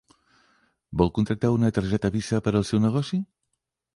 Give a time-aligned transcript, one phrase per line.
[1.01, 3.23] Vol contractar una targeta Visa per al seu negoci?